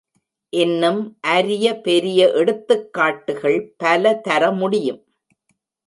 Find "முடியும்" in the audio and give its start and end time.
4.51-5.01